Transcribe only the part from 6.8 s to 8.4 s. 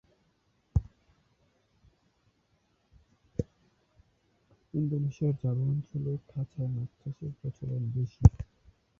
চাষের প্রচলন বেশি।